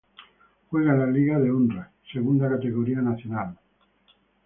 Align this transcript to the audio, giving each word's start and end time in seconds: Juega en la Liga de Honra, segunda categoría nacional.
Juega 0.71 0.93
en 0.93 0.99
la 0.99 1.05
Liga 1.05 1.37
de 1.39 1.51
Honra, 1.51 1.91
segunda 2.11 2.49
categoría 2.49 3.01
nacional. 3.03 3.55